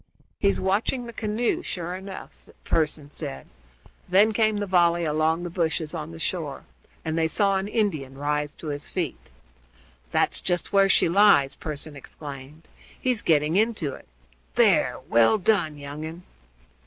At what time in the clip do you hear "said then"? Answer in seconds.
3.11-4.33